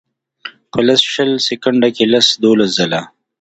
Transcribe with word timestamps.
پۀ 0.71 0.79
لس 0.87 1.01
شل 1.13 1.31
سیکنډه 1.47 1.89
کښې 1.95 2.05
لس 2.13 2.27
دولس 2.43 2.69
ځله 2.77 3.01